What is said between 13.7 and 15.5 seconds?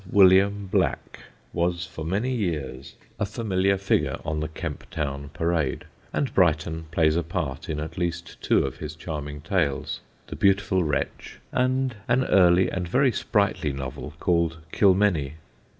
novel called Kilmeny.